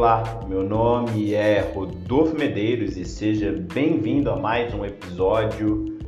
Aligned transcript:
Olá, 0.00 0.40
meu 0.48 0.62
nome 0.62 1.34
é 1.34 1.60
Rodolfo 1.60 2.34
Medeiros 2.34 2.96
e 2.96 3.04
seja 3.04 3.52
bem-vindo 3.52 4.30
a 4.30 4.36
mais 4.36 4.72
um 4.72 4.82
episódio 4.82 5.98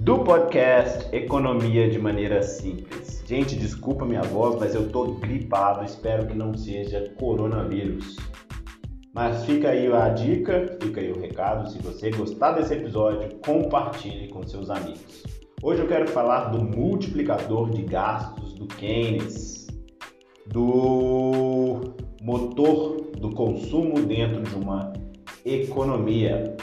do 0.00 0.20
podcast 0.20 1.14
Economia 1.14 1.90
de 1.90 1.98
Maneira 1.98 2.42
Simples. 2.42 3.22
Gente, 3.26 3.54
desculpa 3.54 4.06
minha 4.06 4.22
voz, 4.22 4.56
mas 4.58 4.74
eu 4.74 4.88
tô 4.88 5.12
gripado, 5.16 5.84
espero 5.84 6.26
que 6.26 6.32
não 6.32 6.56
seja 6.56 7.12
coronavírus. 7.18 8.16
Mas 9.12 9.44
fica 9.44 9.68
aí 9.68 9.92
a 9.92 10.08
dica, 10.08 10.78
fica 10.80 11.02
aí 11.02 11.12
o 11.12 11.20
recado. 11.20 11.68
Se 11.68 11.76
você 11.82 12.10
gostar 12.12 12.52
desse 12.52 12.72
episódio, 12.72 13.28
compartilhe 13.44 14.28
com 14.28 14.42
seus 14.42 14.70
amigos. 14.70 15.22
Hoje 15.62 15.82
eu 15.82 15.86
quero 15.86 16.08
falar 16.08 16.44
do 16.44 16.64
multiplicador 16.64 17.68
de 17.68 17.82
gastos 17.82 18.54
do 18.54 18.66
Keynes, 18.68 19.66
do 20.46 21.23
motor 22.24 23.02
do 23.18 23.30
consumo 23.32 24.00
dentro 24.00 24.40
de 24.40 24.54
uma 24.54 24.94
economia. 25.44 26.56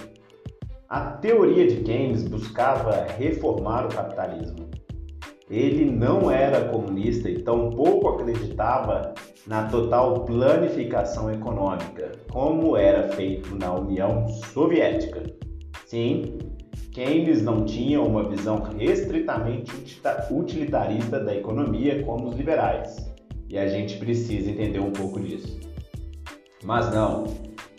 A 0.90 1.02
teoria 1.12 1.68
de 1.68 1.84
Keynes 1.84 2.28
buscava 2.28 3.06
reformar 3.16 3.86
o 3.86 3.90
capitalismo. 3.90 4.72
Ele 5.48 5.86
não 5.86 6.32
era 6.32 6.70
comunista 6.70 7.30
e 7.30 7.44
tampouco 7.44 8.08
acreditava 8.08 9.14
na 9.46 9.68
total 9.70 10.26
planificação 10.26 11.32
econômica, 11.32 12.12
como 12.32 12.76
era 12.76 13.10
feito 13.10 13.56
na 13.56 13.72
União 13.72 14.28
Soviética. 14.28 15.22
Sim, 15.86 16.40
Keynes 16.92 17.44
não 17.44 17.66
tinha 17.66 18.02
uma 18.02 18.28
visão 18.28 18.64
restritamente 18.64 19.72
utilitarista 20.32 21.20
da 21.20 21.36
economia 21.36 22.02
como 22.04 22.30
os 22.30 22.36
liberais, 22.36 23.11
e 23.52 23.58
a 23.58 23.68
gente 23.68 23.98
precisa 23.98 24.50
entender 24.50 24.80
um 24.80 24.92
pouco 24.92 25.20
disso. 25.20 25.60
Mas 26.64 26.92
não, 26.94 27.26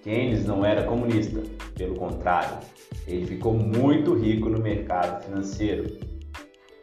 Keynes 0.03 0.45
não 0.45 0.65
era 0.65 0.85
comunista, 0.85 1.43
pelo 1.75 1.95
contrário, 1.95 2.59
ele 3.07 3.27
ficou 3.27 3.55
muito 3.55 4.15
rico 4.15 4.49
no 4.49 4.59
mercado 4.59 5.25
financeiro. 5.25 5.97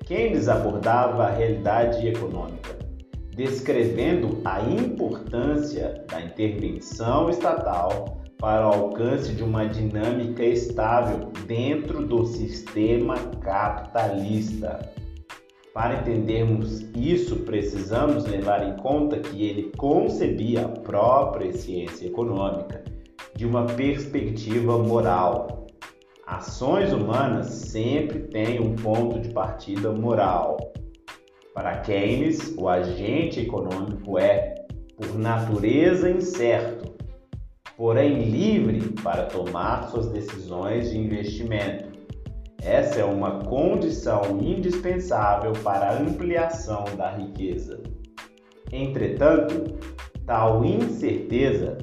Keynes 0.06 0.48
abordava 0.48 1.26
a 1.28 1.32
realidade 1.32 2.08
econômica 2.08 2.80
descrevendo 3.40 4.42
a 4.44 4.60
importância 4.60 6.04
da 6.10 6.20
intervenção 6.20 7.30
estatal 7.30 8.22
para 8.38 8.68
o 8.68 8.74
alcance 8.74 9.32
de 9.34 9.42
uma 9.42 9.66
dinâmica 9.66 10.44
estável 10.44 11.32
dentro 11.48 12.06
do 12.06 12.26
sistema 12.26 13.16
capitalista. 13.42 14.92
Para 15.74 16.02
entendermos 16.02 16.82
isso, 16.96 17.38
precisamos 17.38 18.26
levar 18.26 18.68
em 18.68 18.76
conta 18.78 19.20
que 19.20 19.46
ele 19.46 19.72
concebia 19.78 20.66
a 20.66 20.70
própria 20.70 21.54
ciência 21.54 22.08
econômica 22.08 22.84
de 23.36 23.46
uma 23.46 23.66
perspectiva 23.66 24.78
moral. 24.80 25.68
Ações 26.26 26.92
humanas 26.92 27.48
sempre 27.48 28.20
têm 28.20 28.60
um 28.60 28.76
ponto 28.76 29.20
de 29.20 29.30
partida 29.30 29.92
moral. 29.92 30.58
Para 31.54 31.78
Keynes, 31.78 32.56
o 32.58 32.68
agente 32.68 33.40
econômico 33.40 34.18
é, 34.18 34.56
por 34.98 35.18
natureza, 35.18 36.10
incerto, 36.10 36.96
porém 37.78 38.24
livre 38.24 38.90
para 39.04 39.26
tomar 39.26 39.90
suas 39.90 40.10
decisões 40.10 40.92
de 40.92 40.98
investimento. 40.98 41.89
Essa 42.62 43.00
é 43.00 43.06
uma 43.06 43.40
condição 43.46 44.40
indispensável 44.42 45.54
para 45.64 45.92
a 45.92 46.00
ampliação 46.00 46.84
da 46.98 47.12
riqueza. 47.12 47.82
Entretanto, 48.72 49.78
tal 50.26 50.64
incerteza, 50.66 51.78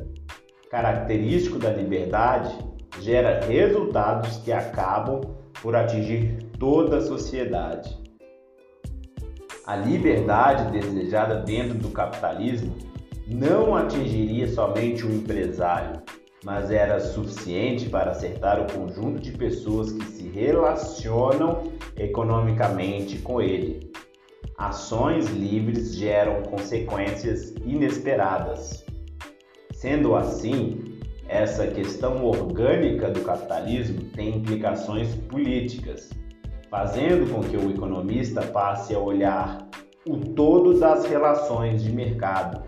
característico 0.70 1.58
da 1.58 1.70
liberdade, 1.70 2.56
gera 3.00 3.40
resultados 3.46 4.36
que 4.38 4.52
acabam 4.52 5.20
por 5.62 5.74
atingir 5.74 6.38
toda 6.58 6.98
a 6.98 7.00
sociedade. 7.00 7.96
A 9.66 9.76
liberdade 9.76 10.70
desejada 10.70 11.36
dentro 11.40 11.74
do 11.78 11.88
capitalismo 11.88 12.76
não 13.26 13.74
atingiria 13.74 14.46
somente 14.46 15.04
o 15.04 15.12
empresário, 15.12 16.00
mas 16.46 16.70
era 16.70 17.00
suficiente 17.00 17.88
para 17.88 18.12
acertar 18.12 18.60
o 18.60 18.72
conjunto 18.72 19.20
de 19.20 19.32
pessoas 19.32 19.90
que 19.90 20.04
se 20.04 20.28
relacionam 20.28 21.72
economicamente 21.96 23.18
com 23.18 23.42
ele. 23.42 23.90
Ações 24.56 25.28
livres 25.30 25.96
geram 25.96 26.44
consequências 26.44 27.52
inesperadas. 27.64 28.86
Sendo 29.72 30.14
assim, 30.14 31.00
essa 31.28 31.66
questão 31.66 32.24
orgânica 32.24 33.10
do 33.10 33.22
capitalismo 33.22 34.04
tem 34.14 34.36
implicações 34.36 35.16
políticas 35.28 36.10
fazendo 36.70 37.28
com 37.28 37.40
que 37.40 37.56
o 37.56 37.72
economista 37.72 38.42
passe 38.42 38.94
a 38.94 39.00
olhar 39.00 39.68
o 40.06 40.16
todo 40.16 40.78
das 40.78 41.06
relações 41.06 41.82
de 41.82 41.90
mercado. 41.90 42.62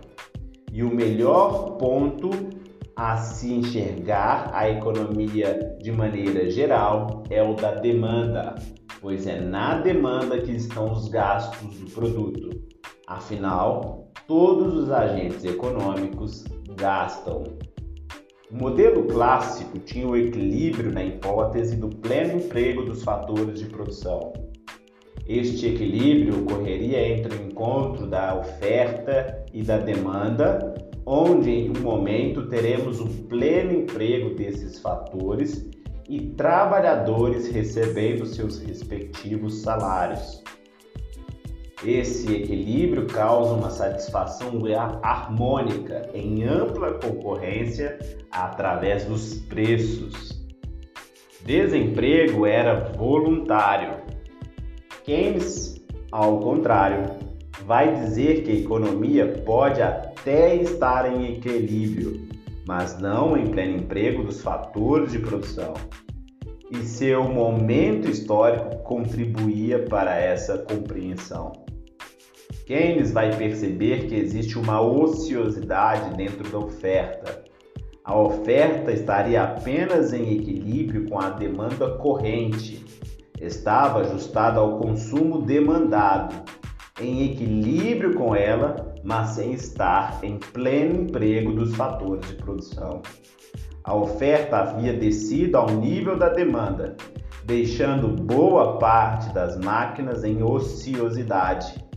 E 0.69 0.83
o 0.83 0.93
melhor 0.93 1.77
ponto 1.77 2.58
a 2.99 3.15
se 3.15 3.53
enxergar 3.53 4.51
a 4.53 4.69
economia 4.69 5.77
de 5.81 5.89
maneira 5.89 6.49
geral 6.49 7.23
é 7.29 7.41
o 7.41 7.53
da 7.53 7.75
demanda, 7.75 8.55
pois 8.99 9.25
é 9.25 9.39
na 9.39 9.79
demanda 9.79 10.37
que 10.41 10.51
estão 10.51 10.91
os 10.91 11.07
gastos 11.07 11.77
do 11.77 11.89
produto. 11.91 12.49
Afinal, 13.07 14.11
todos 14.27 14.73
os 14.73 14.91
agentes 14.91 15.45
econômicos 15.45 16.43
gastam. 16.75 17.45
O 18.51 18.57
modelo 18.57 19.05
clássico 19.05 19.79
tinha 19.79 20.05
o 20.05 20.17
equilíbrio 20.17 20.91
na 20.91 21.01
hipótese 21.01 21.77
do 21.77 21.87
pleno 21.87 22.39
emprego 22.39 22.83
dos 22.83 23.01
fatores 23.01 23.61
de 23.61 23.67
produção. 23.67 24.33
Este 25.25 25.67
equilíbrio 25.67 26.41
ocorreria 26.41 27.15
entre 27.15 27.33
o 27.33 27.45
encontro 27.45 28.07
da 28.07 28.35
oferta 28.35 29.45
e 29.53 29.63
da 29.63 29.77
demanda, 29.77 30.75
onde 31.11 31.49
em 31.49 31.71
um 31.71 31.81
momento 31.81 32.47
teremos 32.49 32.99
o 32.99 33.07
pleno 33.07 33.71
emprego 33.73 34.35
desses 34.35 34.79
fatores 34.79 35.67
e 36.07 36.27
trabalhadores 36.33 37.49
recebendo 37.49 38.27
seus 38.27 38.59
respectivos 38.59 39.63
salários. 39.63 40.43
Esse 41.83 42.31
equilíbrio 42.31 43.07
causa 43.07 43.55
uma 43.55 43.71
satisfação 43.71 44.61
harmônica 45.01 46.11
em 46.13 46.43
ampla 46.43 46.93
concorrência 46.99 47.97
através 48.29 49.05
dos 49.05 49.33
preços. 49.33 50.45
Desemprego 51.43 52.45
era 52.45 52.91
voluntário. 52.91 53.97
Keynes, 55.03 55.83
ao 56.11 56.39
contrário, 56.39 57.28
vai 57.69 57.93
dizer 57.93 58.41
que 58.41 58.51
a 58.51 58.55
economia 58.55 59.27
pode 59.45 59.79
até 59.79 60.55
estar 60.55 61.05
em 61.05 61.35
equilíbrio, 61.35 62.27
mas 62.67 62.97
não 62.97 63.37
em 63.37 63.45
pleno 63.45 63.77
emprego 63.77 64.23
dos 64.23 64.41
fatores 64.41 65.11
de 65.11 65.19
produção. 65.19 65.75
E 66.71 66.77
seu 66.77 67.23
momento 67.25 68.09
histórico 68.09 68.77
contribuía 68.77 69.85
para 69.85 70.17
essa 70.17 70.57
compreensão. 70.57 71.53
Keynes 72.65 73.11
vai 73.11 73.35
perceber 73.35 74.07
que 74.07 74.15
existe 74.15 74.57
uma 74.57 74.81
ociosidade 74.81 76.17
dentro 76.17 76.49
da 76.49 76.57
oferta. 76.57 77.43
A 78.03 78.19
oferta 78.19 78.91
estaria 78.91 79.43
apenas 79.43 80.11
em 80.11 80.33
equilíbrio 80.33 81.07
com 81.07 81.19
a 81.19 81.29
demanda 81.29 81.87
corrente, 81.97 82.83
estava 83.39 83.99
ajustada 83.99 84.59
ao 84.59 84.79
consumo 84.79 85.43
demandado, 85.43 86.58
em 87.01 87.31
equilíbrio 87.31 88.15
com 88.15 88.35
ela, 88.35 88.93
mas 89.03 89.29
sem 89.29 89.53
estar 89.53 90.19
em 90.23 90.37
pleno 90.37 91.03
emprego 91.03 91.53
dos 91.53 91.75
fatores 91.75 92.27
de 92.27 92.35
produção. 92.35 93.01
A 93.83 93.95
oferta 93.95 94.57
havia 94.57 94.93
descido 94.93 95.57
ao 95.57 95.69
nível 95.69 96.17
da 96.17 96.29
demanda, 96.29 96.95
deixando 97.45 98.07
boa 98.09 98.77
parte 98.77 99.33
das 99.33 99.57
máquinas 99.57 100.23
em 100.23 100.43
ociosidade 100.43 101.89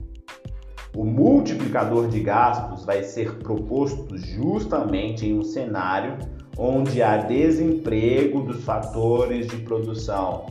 o 0.95 1.05
multiplicador 1.05 2.09
de 2.09 2.21
gastos 2.21 2.85
vai 2.85 3.03
ser 3.03 3.37
proposto 3.39 4.15
justamente 4.19 5.27
em 5.27 5.39
um 5.39 5.43
cenário 5.43 6.19
onde 6.59 7.03
há 7.03 7.17
desemprego 7.17 8.43
dos 8.43 8.63
fatores 8.63 9.47
de 9.47 9.57
produção. 9.57 10.45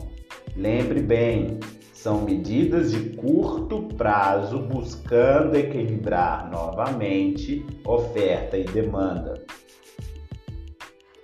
Lembre 0.56 1.00
bem, 1.00 1.60
são 2.02 2.22
medidas 2.22 2.90
de 2.90 3.10
curto 3.10 3.82
prazo 3.96 4.58
buscando 4.58 5.54
equilibrar 5.54 6.50
novamente 6.50 7.64
oferta 7.84 8.58
e 8.58 8.64
demanda. 8.64 9.34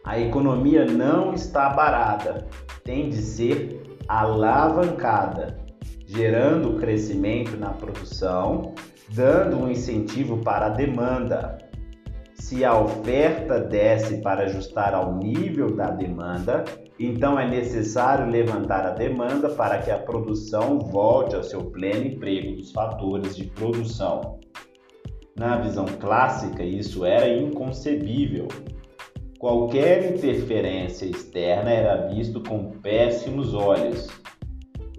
A 0.04 0.20
economia 0.20 0.84
não 0.84 1.34
está 1.34 1.70
barata, 1.70 2.46
tem 2.84 3.08
de 3.08 3.16
ser 3.16 3.98
alavancada, 4.06 5.58
gerando 6.06 6.78
crescimento 6.78 7.56
na 7.56 7.70
produção 7.70 8.72
dando 9.08 9.56
um 9.56 9.68
incentivo 9.68 10.38
para 10.38 10.66
a 10.66 10.70
demanda. 10.70 11.58
Se 12.34 12.64
a 12.64 12.78
oferta 12.78 13.58
desce 13.58 14.18
para 14.18 14.44
ajustar 14.44 14.94
ao 14.94 15.16
nível 15.16 15.74
da 15.74 15.90
demanda, 15.90 16.64
então 16.98 17.38
é 17.38 17.46
necessário 17.48 18.28
levantar 18.28 18.84
a 18.84 18.90
demanda 18.90 19.48
para 19.50 19.78
que 19.78 19.90
a 19.90 19.98
produção 19.98 20.80
volte 20.80 21.36
ao 21.36 21.44
seu 21.44 21.64
pleno 21.66 22.06
emprego 22.06 22.56
dos 22.56 22.72
fatores 22.72 23.36
de 23.36 23.44
produção. 23.44 24.40
Na 25.36 25.56
visão 25.58 25.86
clássica, 25.86 26.64
isso 26.64 27.04
era 27.04 27.28
inconcebível. 27.28 28.48
Qualquer 29.38 30.12
interferência 30.12 31.06
externa 31.06 31.70
era 31.70 32.08
visto 32.08 32.42
com 32.42 32.72
péssimos 32.82 33.54
olhos. 33.54 34.08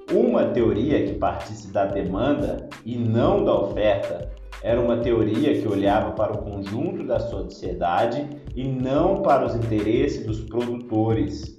Uma 0.09 0.45
teoria 0.45 1.05
que 1.05 1.15
partisse 1.15 1.67
da 1.73 1.85
demanda 1.85 2.69
e 2.85 2.95
não 2.95 3.43
da 3.43 3.53
oferta 3.53 4.31
era 4.63 4.79
uma 4.79 4.97
teoria 4.97 5.59
que 5.59 5.67
olhava 5.67 6.11
para 6.11 6.33
o 6.33 6.37
conjunto 6.37 7.05
da 7.05 7.19
sociedade 7.19 8.25
e 8.55 8.63
não 8.63 9.21
para 9.21 9.45
os 9.45 9.55
interesses 9.55 10.25
dos 10.25 10.39
produtores 10.41 11.57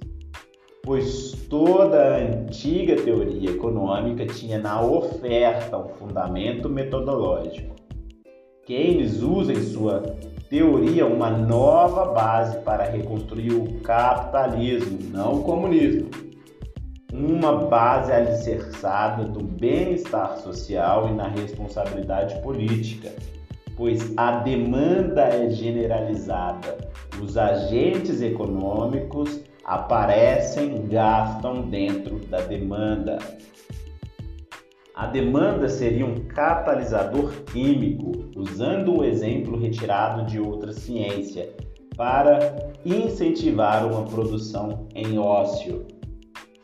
pois 0.83 1.33
toda 1.49 1.97
a 2.01 2.17
antiga 2.17 2.95
teoria 2.95 3.51
econômica 3.51 4.25
tinha 4.25 4.57
na 4.57 4.81
oferta 4.81 5.77
um 5.77 5.89
fundamento 5.89 6.67
metodológico. 6.67 7.75
Keynes 8.65 9.21
usa 9.21 9.53
em 9.53 9.61
sua 9.61 10.01
teoria 10.49 11.05
uma 11.05 11.29
nova 11.29 12.05
base 12.05 12.59
para 12.59 12.83
reconstruir 12.83 13.53
o 13.53 13.79
capitalismo, 13.81 14.99
não 15.11 15.39
o 15.39 15.43
comunismo. 15.43 16.09
Uma 17.13 17.67
base 17.67 18.11
alicerçada 18.11 19.25
do 19.25 19.43
bem-estar 19.43 20.37
social 20.37 21.09
e 21.09 21.13
na 21.13 21.27
responsabilidade 21.27 22.41
política, 22.41 23.11
pois 23.75 24.13
a 24.15 24.37
demanda 24.37 25.23
é 25.23 25.49
generalizada. 25.49 26.77
Os 27.21 27.37
agentes 27.37 28.21
econômicos 28.21 29.41
aparecem, 29.63 30.87
gastam 30.87 31.61
dentro 31.69 32.19
da 32.19 32.41
demanda. 32.41 33.19
A 34.95 35.07
demanda 35.07 35.69
seria 35.69 36.05
um 36.05 36.25
catalisador 36.25 37.31
químico, 37.51 38.29
usando 38.35 38.99
um 38.99 39.03
exemplo 39.03 39.57
retirado 39.57 40.25
de 40.25 40.39
outra 40.39 40.73
ciência, 40.73 41.49
para 41.95 42.55
incentivar 42.85 43.85
uma 43.85 44.03
produção 44.05 44.87
em 44.93 45.17
ócio. 45.17 45.85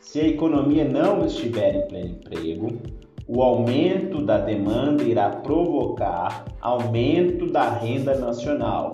Se 0.00 0.20
a 0.20 0.26
economia 0.26 0.84
não 0.84 1.24
estiver 1.26 1.74
em 1.74 1.88
pleno 1.88 2.08
emprego, 2.08 2.78
o 3.26 3.42
aumento 3.42 4.24
da 4.24 4.38
demanda 4.38 5.02
irá 5.02 5.28
provocar 5.28 6.46
aumento 6.60 7.46
da 7.50 7.68
renda 7.68 8.16
nacional, 8.16 8.90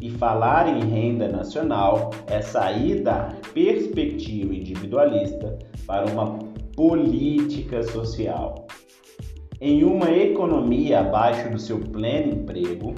e 0.00 0.10
falar 0.10 0.68
em 0.68 0.80
renda 0.80 1.28
nacional 1.28 2.10
é 2.26 2.40
sair 2.40 3.02
da 3.02 3.34
perspectiva 3.52 4.54
individualista 4.54 5.58
para 5.86 6.06
uma 6.06 6.38
política 6.74 7.82
social. 7.82 8.66
Em 9.60 9.84
uma 9.84 10.10
economia 10.10 11.00
abaixo 11.00 11.48
do 11.48 11.58
seu 11.58 11.78
pleno 11.78 12.34
emprego, 12.34 12.94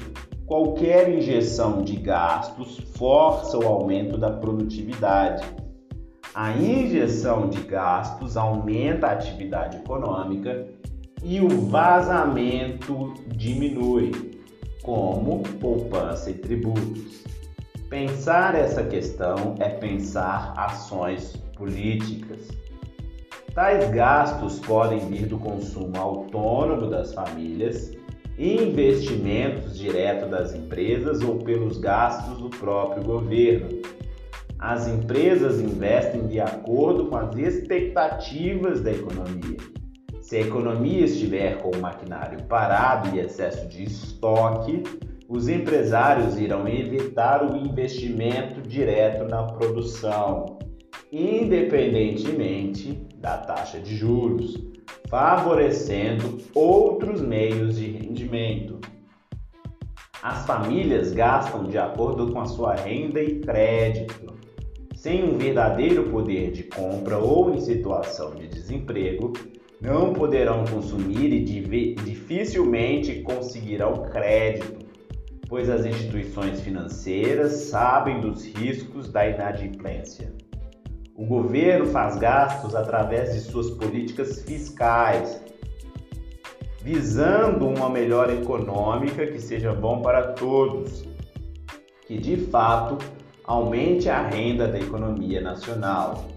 qualquer 0.46 1.08
injeção 1.12 1.82
de 1.82 1.96
gastos 1.96 2.78
força 2.96 3.58
o 3.58 3.66
aumento 3.66 4.16
da 4.16 4.30
produtividade. 4.30 5.44
A 6.34 6.52
injeção 6.52 7.48
de 7.48 7.60
gastos 7.62 8.36
aumenta 8.36 9.06
a 9.06 9.12
atividade 9.12 9.76
econômica 9.76 10.66
e 11.22 11.40
o 11.40 11.48
vazamento 11.48 13.14
diminui 13.28 14.35
como 14.86 15.42
poupança 15.60 16.30
e 16.30 16.34
tributos. 16.34 17.24
Pensar 17.90 18.54
essa 18.54 18.84
questão 18.84 19.56
é 19.58 19.68
pensar 19.68 20.54
ações 20.56 21.36
políticas. 21.56 22.48
Tais 23.52 23.90
gastos 23.90 24.60
podem 24.60 25.00
vir 25.00 25.26
do 25.26 25.38
consumo 25.38 25.98
autônomo 25.98 26.88
das 26.88 27.12
famílias, 27.12 27.92
investimentos 28.38 29.76
diretos 29.76 30.30
das 30.30 30.54
empresas 30.54 31.20
ou 31.20 31.38
pelos 31.38 31.78
gastos 31.78 32.38
do 32.38 32.50
próprio 32.50 33.02
governo. 33.02 33.82
As 34.58 34.86
empresas 34.86 35.60
investem 35.60 36.28
de 36.28 36.38
acordo 36.38 37.06
com 37.06 37.16
as 37.16 37.34
expectativas 37.36 38.80
da 38.82 38.92
economia 38.92 39.56
se 40.26 40.34
a 40.34 40.40
economia 40.40 41.04
estiver 41.04 41.58
com 41.58 41.70
o 41.70 41.80
maquinário 41.80 42.42
parado 42.46 43.14
e 43.14 43.20
excesso 43.20 43.68
de 43.68 43.84
estoque, 43.84 44.82
os 45.28 45.48
empresários 45.48 46.36
irão 46.36 46.66
evitar 46.66 47.48
o 47.48 47.56
investimento 47.56 48.60
direto 48.60 49.24
na 49.24 49.44
produção, 49.44 50.58
independentemente 51.12 53.06
da 53.18 53.38
taxa 53.38 53.78
de 53.78 53.94
juros, 53.94 54.56
favorecendo 55.08 56.38
outros 56.52 57.20
meios 57.20 57.76
de 57.76 57.86
rendimento. 57.92 58.80
As 60.20 60.44
famílias 60.44 61.12
gastam 61.12 61.68
de 61.68 61.78
acordo 61.78 62.32
com 62.32 62.40
a 62.40 62.46
sua 62.46 62.74
renda 62.74 63.22
e 63.22 63.38
crédito. 63.38 64.34
Sem 64.92 65.22
um 65.22 65.38
verdadeiro 65.38 66.10
poder 66.10 66.50
de 66.50 66.64
compra 66.64 67.16
ou 67.16 67.54
em 67.54 67.60
situação 67.60 68.34
de 68.34 68.48
desemprego, 68.48 69.32
não 69.80 70.12
poderão 70.12 70.64
consumir 70.64 71.32
e 71.32 71.44
dificilmente 71.94 73.22
conseguirão 73.22 74.02
crédito, 74.10 74.86
pois 75.48 75.68
as 75.68 75.84
instituições 75.84 76.60
financeiras 76.60 77.52
sabem 77.52 78.20
dos 78.20 78.44
riscos 78.44 79.10
da 79.10 79.28
inadimplência. 79.28 80.32
O 81.14 81.24
governo 81.24 81.86
faz 81.86 82.16
gastos 82.16 82.74
através 82.74 83.32
de 83.32 83.40
suas 83.40 83.70
políticas 83.70 84.42
fiscais, 84.42 85.40
visando 86.82 87.66
uma 87.66 87.88
melhora 87.88 88.34
econômica 88.34 89.26
que 89.26 89.40
seja 89.40 89.72
bom 89.72 90.02
para 90.02 90.32
todos, 90.32 91.04
que 92.06 92.18
de 92.18 92.36
fato 92.36 92.98
aumente 93.44 94.08
a 94.08 94.26
renda 94.26 94.68
da 94.68 94.78
economia 94.78 95.40
nacional 95.40 96.35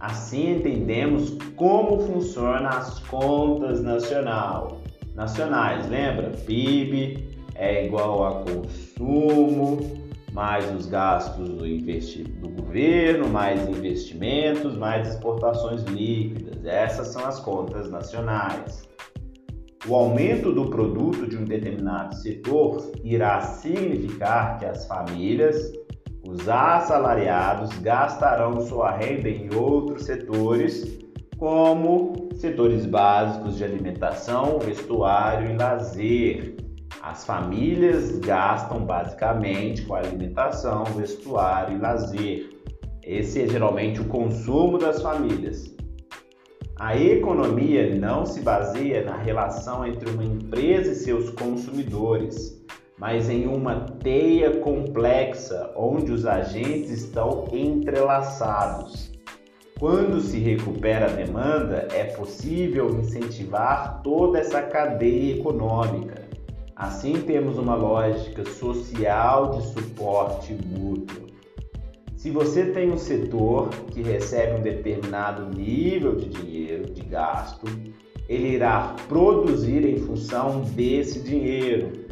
Assim 0.00 0.56
entendemos 0.56 1.36
como 1.56 2.00
funcionam 2.00 2.70
as 2.70 2.98
contas 3.00 3.82
nacional. 3.82 4.80
nacionais. 5.14 5.86
Lembra? 5.90 6.30
PIB 6.30 7.28
é 7.54 7.84
igual 7.84 8.24
a 8.24 8.44
consumo, 8.44 9.78
mais 10.32 10.74
os 10.74 10.86
gastos 10.86 11.50
do, 11.50 11.64
do 11.66 12.48
governo, 12.48 13.28
mais 13.28 13.68
investimentos, 13.68 14.74
mais 14.78 15.06
exportações 15.06 15.82
líquidas. 15.82 16.64
Essas 16.64 17.08
são 17.08 17.26
as 17.26 17.38
contas 17.38 17.90
nacionais. 17.90 18.88
O 19.86 19.94
aumento 19.94 20.52
do 20.52 20.70
produto 20.70 21.26
de 21.26 21.36
um 21.36 21.44
determinado 21.44 22.14
setor 22.14 22.92
irá 23.04 23.40
significar 23.42 24.58
que 24.58 24.64
as 24.64 24.86
famílias 24.86 25.72
os 26.30 26.48
assalariados 26.48 27.76
gastarão 27.80 28.60
sua 28.60 28.92
renda 28.92 29.28
em 29.28 29.52
outros 29.52 30.04
setores, 30.04 31.00
como 31.36 32.28
setores 32.36 32.86
básicos 32.86 33.56
de 33.56 33.64
alimentação, 33.64 34.60
vestuário 34.60 35.50
e 35.50 35.56
lazer. 35.56 36.54
As 37.02 37.24
famílias 37.24 38.20
gastam 38.20 38.84
basicamente 38.84 39.82
com 39.82 39.94
alimentação, 39.94 40.84
vestuário 40.84 41.76
e 41.76 41.80
lazer. 41.80 42.50
Esse 43.02 43.42
é 43.42 43.48
geralmente 43.48 44.00
o 44.00 44.04
consumo 44.04 44.78
das 44.78 45.02
famílias. 45.02 45.74
A 46.78 46.96
economia 46.96 47.92
não 47.96 48.24
se 48.24 48.40
baseia 48.40 49.04
na 49.04 49.16
relação 49.16 49.84
entre 49.84 50.08
uma 50.10 50.24
empresa 50.24 50.92
e 50.92 50.94
seus 50.94 51.28
consumidores 51.30 52.60
mas 53.00 53.30
em 53.30 53.46
uma 53.46 53.80
teia 53.80 54.58
complexa 54.58 55.72
onde 55.74 56.12
os 56.12 56.26
agentes 56.26 56.90
estão 56.90 57.48
entrelaçados. 57.50 59.10
Quando 59.78 60.20
se 60.20 60.38
recupera 60.38 61.06
a 61.06 61.08
demanda, 61.08 61.88
é 61.92 62.04
possível 62.04 62.90
incentivar 62.90 64.02
toda 64.02 64.38
essa 64.38 64.60
cadeia 64.60 65.36
econômica. 65.36 66.28
Assim, 66.76 67.14
temos 67.22 67.56
uma 67.56 67.74
lógica 67.74 68.44
social 68.44 69.52
de 69.52 69.62
suporte 69.68 70.52
mútuo. 70.52 71.26
Se 72.16 72.30
você 72.30 72.66
tem 72.66 72.90
um 72.90 72.98
setor 72.98 73.70
que 73.90 74.02
recebe 74.02 74.60
um 74.60 74.62
determinado 74.62 75.56
nível 75.56 76.16
de 76.16 76.28
dinheiro, 76.28 76.92
de 76.92 77.00
gasto, 77.00 77.64
ele 78.28 78.48
irá 78.48 78.94
produzir 79.08 79.86
em 79.86 79.96
função 79.96 80.60
desse 80.60 81.20
dinheiro, 81.20 82.09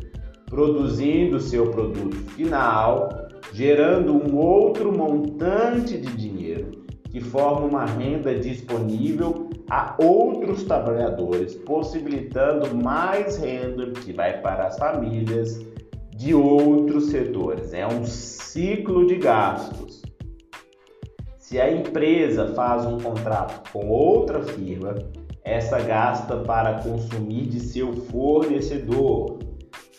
produzindo 0.48 1.40
seu 1.40 1.70
produto 1.70 2.16
final, 2.32 3.28
gerando 3.52 4.12
um 4.12 4.36
outro 4.36 4.96
montante 4.96 5.98
de 5.98 6.16
dinheiro 6.16 6.86
que 7.10 7.20
forma 7.20 7.66
uma 7.66 7.84
renda 7.86 8.34
disponível 8.34 9.48
a 9.70 9.96
outros 9.98 10.64
trabalhadores, 10.64 11.54
possibilitando 11.54 12.74
mais 12.74 13.38
renda 13.38 13.90
que 13.92 14.12
vai 14.12 14.40
para 14.40 14.66
as 14.66 14.78
famílias, 14.78 15.60
de 16.14 16.34
outros 16.34 17.10
setores. 17.10 17.72
É 17.72 17.86
um 17.86 18.04
ciclo 18.04 19.06
de 19.06 19.16
gastos. 19.16 20.02
Se 21.38 21.60
a 21.60 21.70
empresa 21.70 22.48
faz 22.48 22.84
um 22.84 22.98
contrato 22.98 23.70
com 23.72 23.88
outra 23.88 24.42
firma, 24.42 24.96
essa 25.44 25.78
gasta 25.80 26.36
para 26.38 26.82
consumir 26.82 27.46
de 27.46 27.60
seu 27.60 27.92
fornecedor. 27.92 29.38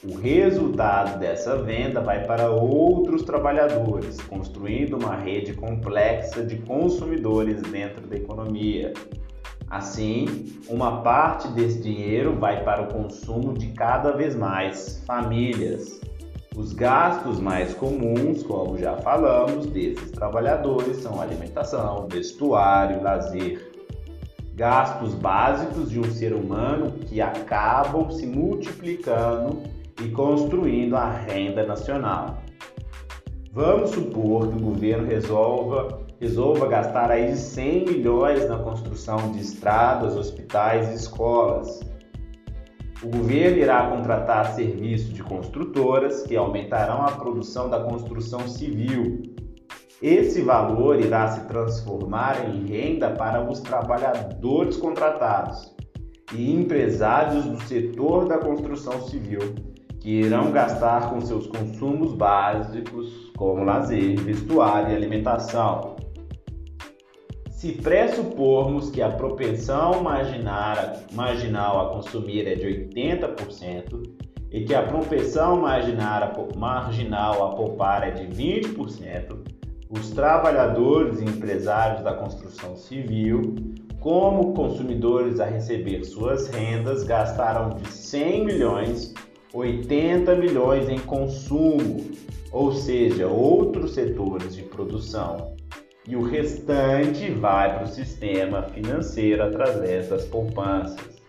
O 0.02 0.16
resultado 0.16 1.20
dessa 1.20 1.58
venda 1.58 2.00
vai 2.00 2.26
para 2.26 2.50
outros 2.50 3.22
trabalhadores, 3.24 4.18
construindo 4.22 4.98
uma 4.98 5.14
rede 5.18 5.54
complexa 5.54 6.42
de 6.42 6.56
consumidores 6.60 7.62
dentro 7.64 8.08
da 8.08 8.16
economia. 8.16 8.94
Assim, 9.70 10.54
uma 10.70 11.02
parte 11.02 11.50
desse 11.50 11.82
dinheiro 11.82 12.34
vai 12.34 12.64
para 12.64 12.84
o 12.84 12.88
consumo 12.88 13.54
de 13.54 13.74
cada 13.74 14.12
vez 14.12 14.38
mais 14.38 15.04
famílias. 15.06 16.00
Os 16.56 16.72
gastos 16.72 17.38
mais 17.42 17.74
comuns, 17.74 18.42
como 18.44 18.78
já 18.78 18.96
falamos, 19.00 19.66
desses 19.66 20.12
trabalhadores 20.12 20.96
são 20.98 21.22
alimentação, 21.22 22.08
vestuário, 22.10 23.04
lazer. 23.04 23.70
Gastos 24.56 25.14
básicos 25.14 25.90
de 25.90 26.00
um 26.00 26.10
ser 26.10 26.34
humano 26.34 26.94
que 27.06 27.20
acabam 27.20 28.10
se 28.10 28.26
multiplicando 28.26 29.62
e 30.02 30.10
construindo 30.10 30.96
a 30.96 31.10
renda 31.10 31.66
nacional. 31.66 32.42
Vamos 33.52 33.92
supor 33.92 34.48
que 34.48 34.56
o 34.56 34.62
governo 34.62 35.08
resolva, 35.08 36.06
resolva 36.20 36.68
gastar 36.68 37.10
aí 37.12 37.36
100 37.36 37.86
milhões 37.86 38.48
na 38.48 38.58
construção 38.60 39.32
de 39.32 39.40
estradas, 39.40 40.16
hospitais 40.16 40.90
e 40.92 40.96
escolas. 40.96 41.80
O 43.02 43.08
governo 43.08 43.58
irá 43.58 43.90
contratar 43.90 44.54
serviços 44.54 45.14
de 45.14 45.24
construtoras 45.24 46.24
que 46.24 46.36
aumentarão 46.36 47.02
a 47.02 47.12
produção 47.12 47.70
da 47.70 47.80
construção 47.80 48.48
civil. 48.48 49.24
Esse 50.02 50.42
valor 50.42 51.00
irá 51.00 51.28
se 51.30 51.48
transformar 51.48 52.50
em 52.50 52.66
renda 52.66 53.10
para 53.10 53.42
os 53.50 53.62
trabalhadores 53.62 54.78
contratados 54.78 55.74
e 56.34 56.54
empresários 56.54 57.46
do 57.46 57.62
setor 57.64 58.28
da 58.28 58.38
construção 58.38 59.02
civil, 59.08 59.56
que 60.00 60.22
irão 60.22 60.52
gastar 60.52 61.10
com 61.10 61.20
seus 61.22 61.48
consumos 61.48 62.14
básicos, 62.14 63.32
como 63.36 63.64
lazer, 63.64 64.20
vestuário 64.20 64.92
e 64.92 64.96
alimentação. 64.96 65.96
Se 67.52 67.74
pressupormos 67.74 68.90
que 68.90 69.02
a 69.02 69.10
propensão 69.10 70.02
marginal 70.02 71.82
a 71.82 71.94
consumir 71.94 72.48
é 72.48 72.56
de 72.56 72.66
80% 72.66 74.02
e 74.50 74.64
que 74.64 74.74
a 74.74 74.84
propensão 74.84 75.60
marginal 75.60 77.44
a 77.46 77.56
poupar 77.56 78.08
é 78.08 78.12
de 78.12 78.26
20%, 78.28 79.38
os 79.90 80.12
trabalhadores 80.12 81.20
e 81.20 81.26
empresários 81.26 82.02
da 82.02 82.14
construção 82.14 82.78
civil, 82.78 83.56
como 84.00 84.54
consumidores 84.54 85.42
a 85.42 85.46
receber 85.46 86.06
suas 86.06 86.48
rendas, 86.48 87.04
gastaram 87.04 87.76
de 87.76 87.88
100 87.92 88.46
milhões 88.46 89.14
80 89.54 90.36
milhões 90.36 90.90
em 90.90 91.00
consumo, 91.00 92.06
ou 92.52 92.72
seja, 92.72 93.28
outros 93.28 93.94
setores 93.94 94.56
de 94.56 94.64
produção 94.64 95.56
e 96.10 96.16
o 96.16 96.24
restante 96.24 97.30
vai 97.30 97.76
para 97.76 97.84
o 97.84 97.88
sistema 97.88 98.64
financeiro 98.64 99.44
através 99.44 100.10
das 100.10 100.26
poupanças. 100.26 101.22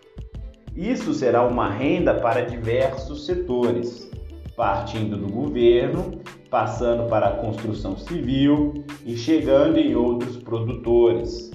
Isso 0.74 1.12
será 1.12 1.46
uma 1.46 1.68
renda 1.68 2.14
para 2.14 2.46
diversos 2.46 3.26
setores, 3.26 4.10
partindo 4.56 5.18
do 5.18 5.30
governo, 5.30 6.22
passando 6.48 7.06
para 7.10 7.28
a 7.28 7.36
construção 7.36 7.98
civil 7.98 8.72
e 9.04 9.18
chegando 9.18 9.76
em 9.76 9.94
outros 9.94 10.38
produtores. 10.38 11.50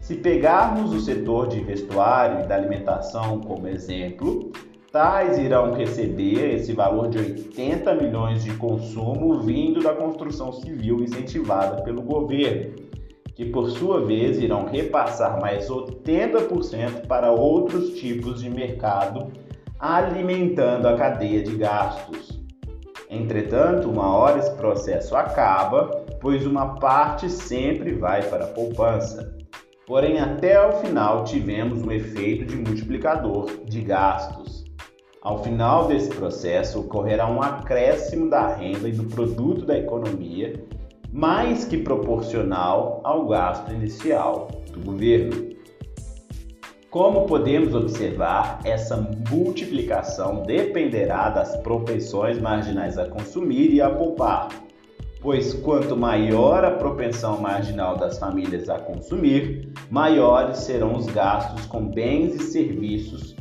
Se 0.00 0.14
pegarmos 0.14 0.94
o 0.94 1.00
setor 1.00 1.48
de 1.48 1.60
vestuário 1.60 2.42
e 2.42 2.48
da 2.48 2.54
alimentação 2.54 3.38
como 3.40 3.68
exemplo, 3.68 4.50
tais 4.96 5.36
irão 5.36 5.74
receber 5.74 6.54
esse 6.54 6.72
valor 6.72 7.10
de 7.10 7.18
80 7.18 7.94
milhões 7.96 8.42
de 8.42 8.54
consumo 8.54 9.40
vindo 9.40 9.82
da 9.82 9.92
construção 9.92 10.50
civil 10.50 11.02
incentivada 11.02 11.82
pelo 11.82 12.00
governo, 12.00 12.74
que 13.34 13.44
por 13.44 13.68
sua 13.68 14.00
vez 14.00 14.38
irão 14.38 14.64
repassar 14.64 15.38
mais 15.38 15.68
80% 15.68 17.06
para 17.06 17.30
outros 17.30 17.90
tipos 17.90 18.40
de 18.40 18.48
mercado, 18.48 19.30
alimentando 19.78 20.88
a 20.88 20.96
cadeia 20.96 21.42
de 21.42 21.54
gastos. 21.56 22.42
Entretanto, 23.10 23.90
uma 23.90 24.16
hora 24.16 24.38
esse 24.38 24.56
processo 24.56 25.14
acaba, 25.14 25.90
pois 26.22 26.46
uma 26.46 26.76
parte 26.76 27.28
sempre 27.28 27.92
vai 27.92 28.22
para 28.22 28.44
a 28.44 28.48
poupança. 28.48 29.36
Porém, 29.86 30.18
até 30.18 30.58
o 30.66 30.72
final 30.80 31.22
tivemos 31.24 31.82
um 31.82 31.92
efeito 31.92 32.46
de 32.46 32.56
multiplicador 32.56 33.62
de 33.66 33.82
gastos. 33.82 34.65
Ao 35.26 35.42
final 35.42 35.88
desse 35.88 36.08
processo, 36.10 36.78
ocorrerá 36.78 37.28
um 37.28 37.42
acréscimo 37.42 38.30
da 38.30 38.46
renda 38.46 38.88
e 38.88 38.92
do 38.92 39.02
produto 39.12 39.66
da 39.66 39.76
economia, 39.76 40.54
mais 41.12 41.64
que 41.64 41.78
proporcional 41.78 43.00
ao 43.02 43.26
gasto 43.26 43.72
inicial 43.72 44.46
do 44.72 44.78
governo. 44.78 45.50
Como 46.88 47.26
podemos 47.26 47.74
observar, 47.74 48.60
essa 48.62 49.04
multiplicação 49.28 50.44
dependerá 50.44 51.28
das 51.30 51.56
propensões 51.56 52.38
marginais 52.38 52.96
a 52.96 53.08
consumir 53.08 53.74
e 53.74 53.80
a 53.80 53.90
poupar, 53.90 54.46
pois 55.20 55.54
quanto 55.54 55.96
maior 55.96 56.64
a 56.64 56.70
propensão 56.70 57.40
marginal 57.40 57.96
das 57.96 58.16
famílias 58.16 58.68
a 58.68 58.78
consumir, 58.78 59.72
maiores 59.90 60.58
serão 60.58 60.94
os 60.94 61.06
gastos 61.06 61.66
com 61.66 61.84
bens 61.84 62.36
e 62.36 62.44
serviços 62.44 63.35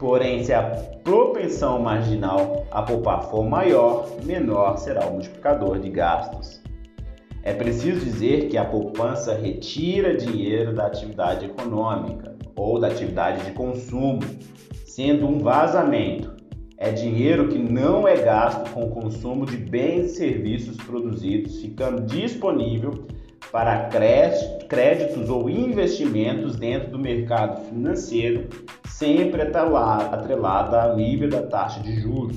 Porém, 0.00 0.42
se 0.42 0.54
a 0.54 0.62
propensão 1.04 1.78
marginal 1.78 2.66
a 2.70 2.80
poupar 2.80 3.24
for 3.24 3.44
maior, 3.44 4.08
menor 4.24 4.78
será 4.78 5.06
o 5.06 5.12
multiplicador 5.12 5.78
de 5.78 5.90
gastos. 5.90 6.62
É 7.42 7.52
preciso 7.52 8.00
dizer 8.02 8.48
que 8.48 8.56
a 8.56 8.64
poupança 8.64 9.34
retira 9.34 10.16
dinheiro 10.16 10.74
da 10.74 10.86
atividade 10.86 11.44
econômica 11.44 12.34
ou 12.56 12.80
da 12.80 12.86
atividade 12.86 13.44
de 13.44 13.52
consumo, 13.52 14.20
sendo 14.86 15.28
um 15.28 15.38
vazamento. 15.38 16.34
É 16.78 16.90
dinheiro 16.90 17.48
que 17.48 17.58
não 17.58 18.08
é 18.08 18.16
gasto 18.16 18.72
com 18.72 18.84
o 18.84 18.90
consumo 18.90 19.44
de 19.44 19.58
bens 19.58 20.12
e 20.12 20.16
serviços 20.16 20.78
produzidos, 20.78 21.60
ficando 21.60 22.06
disponível 22.06 23.06
para 23.52 23.90
créditos 24.66 25.28
ou 25.28 25.50
investimentos 25.50 26.56
dentro 26.56 26.90
do 26.90 26.98
mercado 26.98 27.66
financeiro, 27.66 28.48
sempre 29.00 29.40
atrelada 29.40 30.82
ao 30.82 30.94
nível 30.94 31.30
da 31.30 31.40
taxa 31.40 31.80
de 31.80 31.98
juros. 32.00 32.36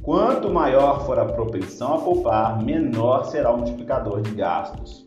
Quanto 0.00 0.48
maior 0.48 1.04
for 1.04 1.18
a 1.18 1.26
propensão 1.26 1.96
a 1.96 1.98
poupar, 1.98 2.64
menor 2.64 3.26
será 3.26 3.52
o 3.52 3.58
multiplicador 3.58 4.22
de 4.22 4.30
gastos. 4.30 5.04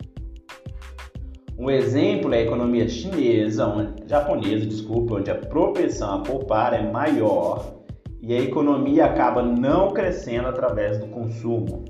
Um 1.57 1.67
exemplo 1.71 2.31
é 2.31 2.37
a 2.37 2.41
economia 2.43 2.87
chinesa, 2.87 3.65
onde, 3.65 4.07
japonesa, 4.07 4.67
desculpa, 4.67 5.15
onde 5.15 5.31
a 5.31 5.35
propensão 5.35 6.19
a 6.19 6.19
poupar 6.19 6.73
é 6.75 6.83
maior 6.83 7.79
e 8.21 8.31
a 8.31 8.39
economia 8.39 9.05
acaba 9.05 9.41
não 9.41 9.89
crescendo 9.89 10.47
através 10.47 10.99
do 10.99 11.07
consumo. 11.07 11.85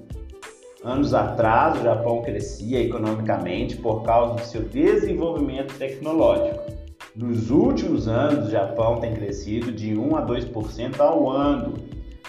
Anos 0.82 1.14
atrás, 1.14 1.78
o 1.78 1.84
Japão 1.84 2.22
crescia 2.22 2.82
economicamente 2.82 3.76
por 3.76 4.02
causa 4.04 4.36
do 4.36 4.42
seu 4.46 4.62
desenvolvimento 4.62 5.78
tecnológico. 5.78 6.79
Nos 7.20 7.52
últimos 7.52 8.08
anos, 8.08 8.48
o 8.48 8.50
Japão 8.50 9.02
tem 9.02 9.14
crescido 9.14 9.74
de 9.74 9.94
1 9.94 10.16
a 10.16 10.26
2% 10.26 11.02
ao 11.02 11.30
ano, 11.30 11.74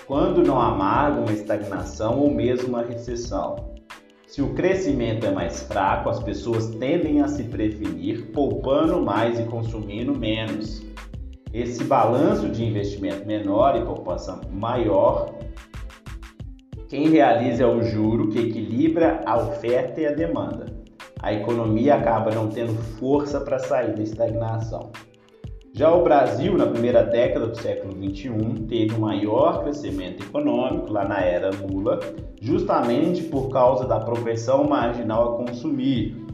quando 0.05 0.43
não 0.43 0.61
amarga 0.61 1.21
uma 1.21 1.33
estagnação 1.33 2.19
ou 2.19 2.35
mesmo 2.35 2.71
uma 2.71 2.83
recessão. 2.83 3.71
Se 4.27 4.43
o 4.43 4.53
crescimento 4.53 5.25
é 5.25 5.31
mais 5.31 5.63
fraco, 5.63 6.09
as 6.09 6.21
pessoas 6.21 6.71
tendem 6.71 7.21
a 7.21 7.29
se 7.29 7.45
preferir 7.45 8.33
poupando 8.33 9.01
mais 9.01 9.39
e 9.39 9.45
consumindo 9.45 10.13
menos. 10.13 10.83
Esse 11.55 11.85
balanço 11.85 12.49
de 12.49 12.65
investimento 12.65 13.25
menor 13.25 13.77
e 13.77 13.85
poupança 13.85 14.41
maior 14.51 15.33
quem 16.89 17.09
realiza 17.09 17.63
é 17.63 17.67
o 17.67 17.85
juro 17.85 18.31
que 18.31 18.41
equilibra 18.41 19.23
a 19.25 19.39
oferta 19.39 20.01
e 20.01 20.07
a 20.09 20.13
demanda. 20.13 20.70
A 21.23 21.33
economia 21.33 21.97
acaba 21.97 22.31
não 22.31 22.49
tendo 22.49 22.75
força 22.99 23.41
para 23.41 23.59
sair 23.59 23.95
da 23.95 24.03
estagnação. 24.03 24.91
Já 25.73 25.95
o 25.95 26.03
Brasil, 26.03 26.59
na 26.59 26.67
primeira 26.67 27.05
década 27.05 27.47
do 27.47 27.57
século 27.57 27.93
XXI, 27.93 28.65
teve 28.69 28.95
um 28.95 29.01
maior 29.01 29.63
crescimento 29.63 30.25
econômico 30.25 30.93
lá 30.93 31.07
na 31.07 31.21
era 31.21 31.51
Lula, 31.51 32.01
justamente 32.41 33.23
por 33.25 33.51
causa 33.51 33.87
da 33.87 34.01
propensão 34.01 34.65
marginal 34.65 35.35
a 35.35 35.45
consumir. 35.45 36.27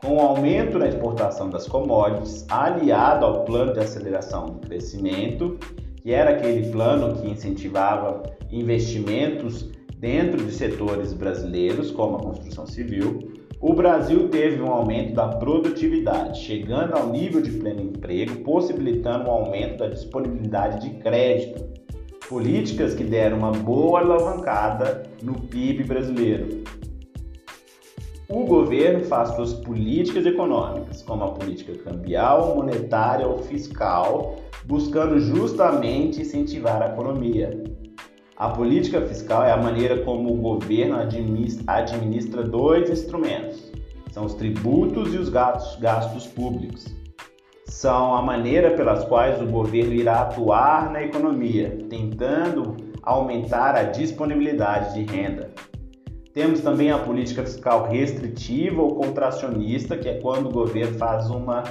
Com 0.00 0.16
o 0.16 0.20
aumento 0.20 0.78
na 0.78 0.86
exportação 0.86 1.50
das 1.50 1.66
commodities, 1.66 2.46
aliado 2.48 3.26
ao 3.26 3.44
plano 3.44 3.72
de 3.72 3.80
aceleração 3.80 4.46
do 4.46 4.60
crescimento, 4.60 5.58
que 5.96 6.12
era 6.12 6.30
aquele 6.30 6.70
plano 6.70 7.16
que 7.16 7.28
incentivava 7.28 8.22
investimentos 8.48 9.70
dentro 9.96 10.44
de 10.44 10.52
setores 10.52 11.12
brasileiros, 11.12 11.90
como 11.90 12.16
a 12.16 12.20
construção 12.20 12.64
civil, 12.64 13.18
o 13.60 13.72
Brasil 13.72 14.28
teve 14.28 14.62
um 14.62 14.70
aumento 14.70 15.14
da 15.14 15.28
produtividade, 15.28 16.40
chegando 16.40 16.94
ao 16.94 17.08
nível 17.08 17.40
de 17.40 17.50
pleno 17.50 17.80
emprego, 17.80 18.36
possibilitando 18.44 19.28
um 19.28 19.32
aumento 19.32 19.78
da 19.78 19.88
disponibilidade 19.88 20.88
de 20.88 20.96
crédito. 20.98 21.66
Políticas 22.28 22.94
que 22.94 23.02
deram 23.02 23.38
uma 23.38 23.50
boa 23.50 24.00
alavancada 24.00 25.02
no 25.22 25.34
PIB 25.34 25.84
brasileiro. 25.84 26.62
O 28.28 28.44
governo 28.44 29.04
faz 29.06 29.30
suas 29.30 29.54
políticas 29.54 30.24
econômicas, 30.26 31.02
como 31.02 31.24
a 31.24 31.32
política 31.32 31.72
cambial, 31.78 32.54
monetária 32.54 33.26
ou 33.26 33.38
fiscal, 33.38 34.36
buscando 34.66 35.18
justamente 35.18 36.20
incentivar 36.20 36.82
a 36.82 36.92
economia. 36.92 37.64
A 38.38 38.50
política 38.50 39.00
fiscal 39.00 39.42
é 39.42 39.50
a 39.50 39.56
maneira 39.56 39.98
como 40.04 40.32
o 40.32 40.36
governo 40.36 40.94
administra 40.96 42.44
dois 42.44 42.88
instrumentos: 42.88 43.72
são 44.12 44.26
os 44.26 44.34
tributos 44.34 45.12
e 45.12 45.18
os 45.18 45.28
gastos, 45.28 45.74
gastos 45.80 46.24
públicos. 46.28 46.86
São 47.66 48.14
a 48.14 48.22
maneira 48.22 48.76
pelas 48.76 49.02
quais 49.02 49.42
o 49.42 49.46
governo 49.46 49.92
irá 49.92 50.20
atuar 50.20 50.88
na 50.92 51.02
economia, 51.02 51.78
tentando 51.90 52.76
aumentar 53.02 53.74
a 53.74 53.82
disponibilidade 53.82 54.94
de 54.94 55.12
renda. 55.12 55.50
Temos 56.32 56.60
também 56.60 56.92
a 56.92 56.98
política 56.98 57.42
fiscal 57.42 57.88
restritiva 57.88 58.80
ou 58.80 58.94
contracionista, 58.94 59.96
que 59.96 60.08
é 60.08 60.20
quando 60.20 60.46
o 60.46 60.52
governo 60.52 60.96
faz 60.96 61.28
uma 61.28 61.64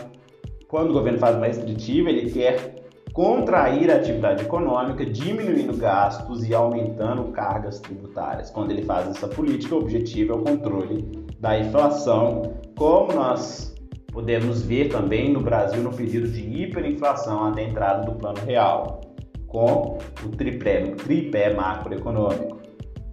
quando 0.67 0.89
o 0.89 0.93
governo 0.93 1.17
faz 1.17 1.37
uma 1.37 1.45
restritiva, 1.45 2.09
ele 2.09 2.29
quer 2.29 2.76
contrair 3.17 3.89
a 3.89 3.95
atividade 3.95 4.43
econômica, 4.43 5.03
diminuindo 5.03 5.75
gastos 5.75 6.47
e 6.47 6.53
aumentando 6.53 7.31
cargas 7.31 7.79
tributárias. 7.79 8.51
Quando 8.51 8.69
ele 8.69 8.83
faz 8.83 9.09
essa 9.09 9.27
política, 9.27 9.73
o 9.73 9.79
objetivo 9.79 10.33
é 10.33 10.35
o 10.35 10.43
controle 10.43 11.25
da 11.39 11.57
inflação, 11.57 12.43
como 12.77 13.13
nós 13.13 13.75
podemos 14.13 14.61
ver 14.61 14.89
também 14.89 15.33
no 15.33 15.39
Brasil 15.39 15.81
no 15.81 15.91
pedido 15.91 16.27
de 16.27 16.41
hiperinflação 16.41 17.45
até 17.45 17.61
a 17.61 17.67
entrada 17.67 18.05
do 18.05 18.11
Plano 18.19 18.39
Real, 18.45 19.01
com 19.47 19.97
o 20.23 20.29
tripé, 20.37 20.81
tripé 20.91 21.55
macroeconômico. 21.55 22.59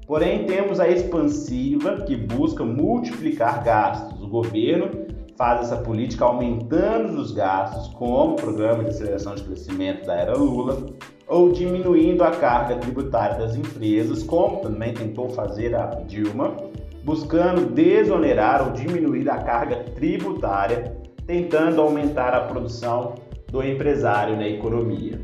Porém, 0.07 0.45
temos 0.45 0.81
a 0.81 0.87
expansiva 0.87 2.03
que 2.03 2.15
busca 2.15 2.63
multiplicar 2.63 3.65
gastos. 3.65 4.21
O 4.21 4.29
governo 4.29 5.04
faz 5.37 5.63
essa 5.63 5.77
política 5.77 6.25
aumentando 6.25 7.21
os 7.21 7.33
gastos, 7.33 7.89
como 7.95 8.33
o 8.33 8.37
programa 8.37 8.85
de 8.85 8.91
aceleração 8.91 9.35
de 9.35 9.43
crescimento 9.43 10.07
da 10.07 10.15
era 10.15 10.37
Lula, 10.37 10.87
ou 11.27 11.53
diminuindo 11.53 12.23
a 12.23 12.31
carga 12.31 12.77
tributária 12.77 13.39
das 13.39 13.57
empresas, 13.57 14.23
como 14.23 14.61
também 14.61 14.93
tentou 14.93 15.29
fazer 15.31 15.75
a 15.75 15.87
Dilma, 16.07 16.57
buscando 17.03 17.73
desonerar 17.73 18.67
ou 18.67 18.73
diminuir 18.73 19.29
a 19.29 19.39
carga 19.39 19.77
tributária, 19.95 20.97
tentando 21.27 21.81
aumentar 21.81 22.35
a 22.35 22.41
produção 22.41 23.15
do 23.51 23.63
empresário 23.63 24.37
na 24.37 24.49
economia. 24.49 25.21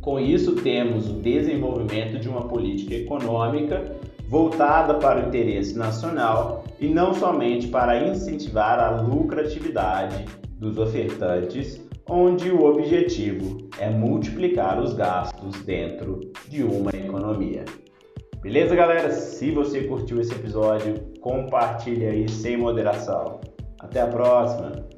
Com 0.00 0.20
isso, 0.20 0.56
temos 0.56 1.08
o 1.08 1.14
desenvolvimento 1.14 2.18
de 2.18 2.28
uma 2.28 2.42
política 2.42 2.94
econômica 2.94 3.96
voltada 4.28 4.94
para 4.94 5.24
o 5.24 5.28
interesse 5.28 5.76
nacional 5.76 6.64
e 6.80 6.88
não 6.88 7.14
somente 7.14 7.68
para 7.68 8.08
incentivar 8.08 8.78
a 8.78 9.00
lucratividade 9.00 10.24
dos 10.58 10.78
ofertantes, 10.78 11.80
onde 12.08 12.50
o 12.50 12.64
objetivo 12.64 13.68
é 13.78 13.88
multiplicar 13.88 14.80
os 14.80 14.92
gastos 14.94 15.62
dentro 15.62 16.20
de 16.48 16.62
uma 16.62 16.90
economia. 16.90 17.64
Beleza, 18.40 18.74
galera? 18.74 19.10
Se 19.10 19.50
você 19.50 19.84
curtiu 19.84 20.20
esse 20.20 20.34
episódio, 20.34 20.94
compartilhe 21.20 22.06
aí 22.06 22.28
sem 22.28 22.56
moderação. 22.56 23.40
Até 23.80 24.02
a 24.02 24.06
próxima! 24.06 24.93